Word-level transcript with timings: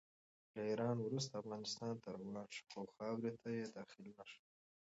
له 0.53 0.61
ایران 0.69 0.97
وروسته 1.03 1.33
افغانستان 1.41 1.93
ته 2.03 2.07
روان 2.19 2.47
شو، 2.55 2.63
خو 2.71 2.81
خاورې 2.95 3.31
ته 3.41 3.49
یې 3.57 3.65
داخل 3.77 4.05
نه 4.17 4.23
شو. 4.31 4.41